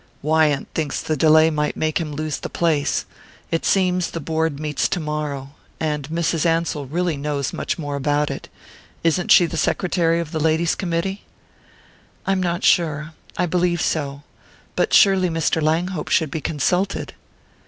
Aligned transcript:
"Wyant 0.23 0.67
thinks 0.73 0.99
the 0.99 1.15
delay 1.15 1.51
might 1.51 1.77
make 1.77 1.99
him 1.99 2.11
lose 2.13 2.39
the 2.39 2.49
place. 2.49 3.05
It 3.51 3.63
seems 3.65 4.09
the 4.09 4.19
board 4.19 4.59
meets 4.59 4.87
tomorrow. 4.89 5.49
And 5.79 6.09
Mrs. 6.09 6.43
Ansell 6.43 6.87
really 6.87 7.17
knows 7.17 7.53
much 7.53 7.77
more 7.77 7.95
about 7.97 8.31
it. 8.31 8.49
Isn't 9.03 9.31
she 9.31 9.45
the 9.45 9.57
secretary 9.57 10.19
of 10.19 10.31
the 10.31 10.39
ladies' 10.39 10.73
committee?" 10.73 11.21
"I'm 12.25 12.41
not 12.41 12.63
sure 12.63 13.11
I 13.37 13.45
believe 13.45 13.79
so. 13.83 14.23
But 14.75 14.91
surely 14.91 15.29
Mr. 15.29 15.61
Langhope 15.61 16.09
should 16.09 16.31
be 16.31 16.41
consulted." 16.41 17.13